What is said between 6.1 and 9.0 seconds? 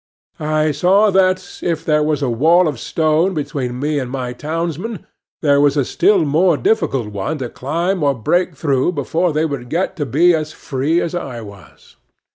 more difficult one to climb or break through,